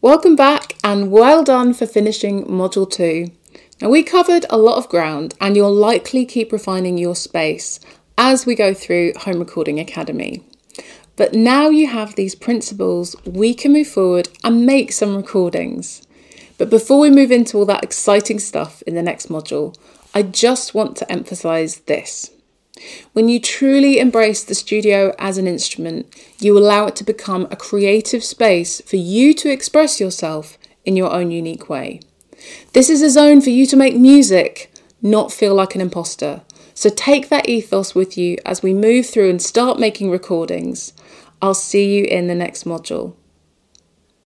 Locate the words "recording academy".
9.40-10.44